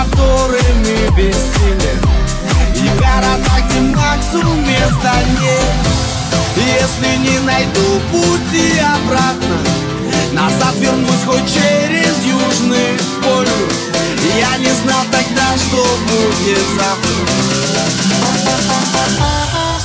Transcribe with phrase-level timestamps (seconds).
[0.00, 2.00] которыми бессилен.
[2.74, 5.74] И города, где максимум места нет.
[6.56, 9.56] Если не найду пути обратно
[10.32, 13.74] Назад вернусь хоть через Южный полюс.
[14.38, 17.14] Я не знал тогда, что будет завтра.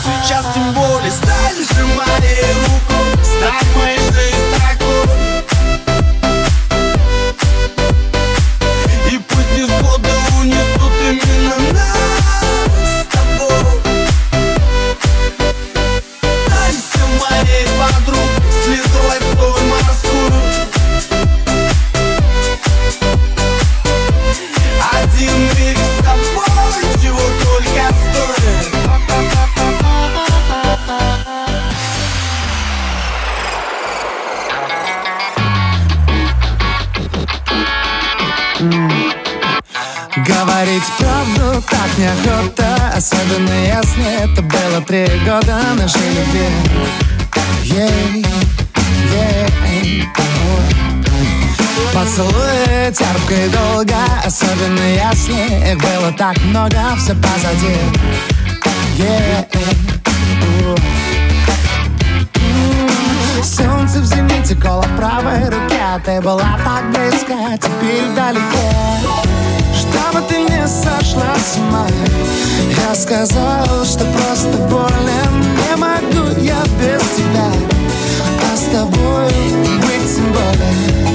[0.04, 2.85] Сейчас тем более сталь сжимай руку
[42.56, 46.50] неохота Особенно если это было три года нашей любви.
[47.64, 48.26] Ей,
[49.12, 50.04] ей,
[51.94, 57.76] Поцелуи терпко и долго Особенно если их было так много Все позади.
[58.98, 59.46] Ей,
[63.44, 69.45] Солнце в зените, коло в правой руке Ты была так близко, теперь далеко
[70.08, 71.88] Чтобы ты не сошла с ума.
[72.88, 77.52] Я сказал, что просто болен Не могу я без тебя.
[78.52, 79.32] А с тобой
[79.82, 81.15] быть тем более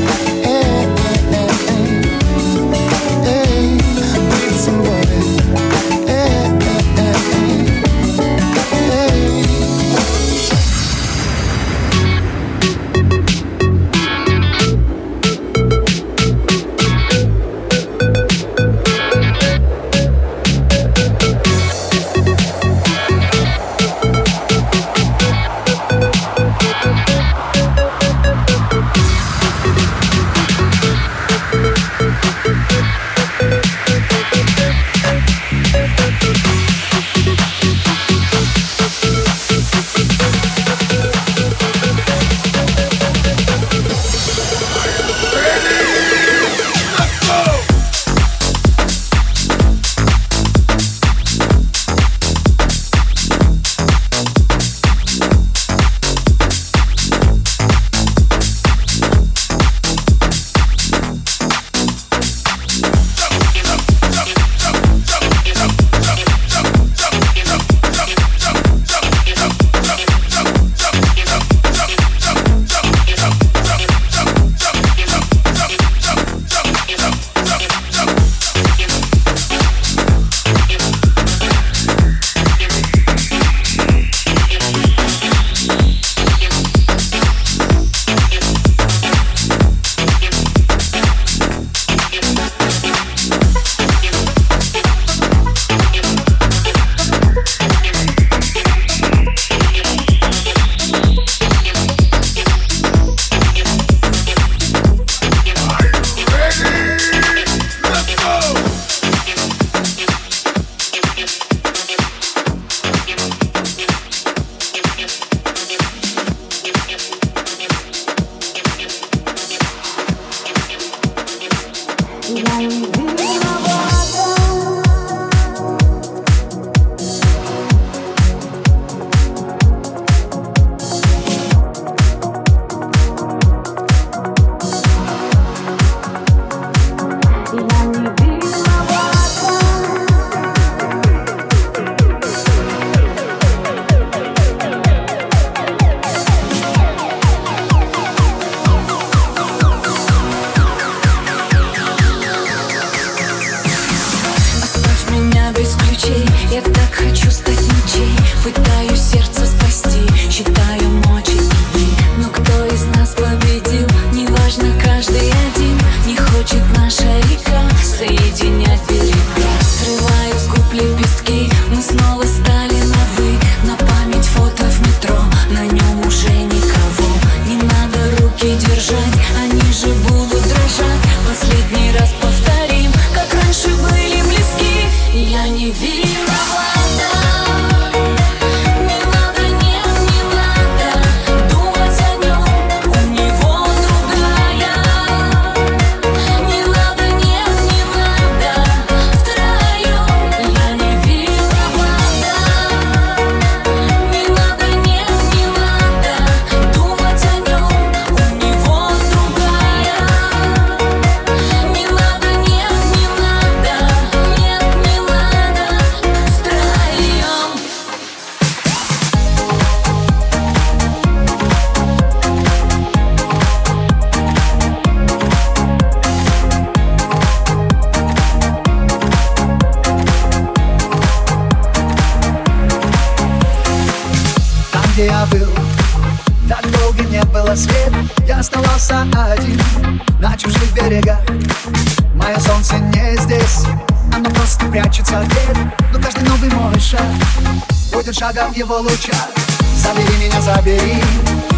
[248.11, 249.29] будет шагом его лучах
[249.77, 251.03] Забери меня, забери,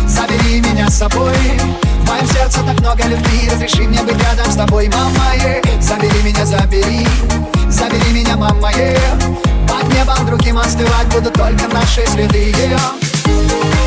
[0.06, 1.34] забери меня с собой
[2.00, 5.62] В моем сердце так много любви, разреши мне быть рядом с тобой, мама е.
[5.80, 7.06] Забери меня, забери,
[7.68, 8.98] забери меня, мама е.
[9.66, 13.81] Под небом другим остывать будут только наши следы yeah.